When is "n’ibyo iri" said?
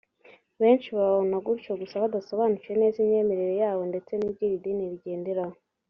4.15-4.57